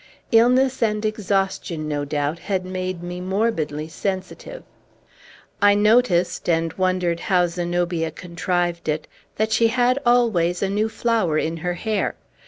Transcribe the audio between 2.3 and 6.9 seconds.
had made me morbidly sensitive. I noticed and